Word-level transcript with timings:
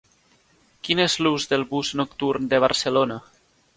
Quin 0.87 1.01
és 1.03 1.17
l'ús 1.25 1.45
del 1.51 1.67
bus 1.73 1.91
nocturn 2.01 2.49
de 2.55 2.63
Barcelona? 2.65 3.19